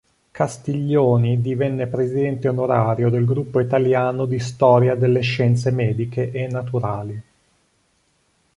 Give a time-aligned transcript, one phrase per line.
[0.31, 7.21] Castiglioni divenne Presidente onorario del Gruppo italiano di "Storia delle Scienze Mediche e Naturali".